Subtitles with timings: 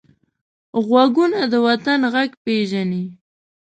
[0.85, 3.03] غوږونه د وطن غږ پېژني